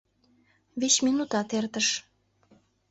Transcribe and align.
Вич 0.79 0.95
минутат 1.05 1.49
эртыш. 1.59 1.87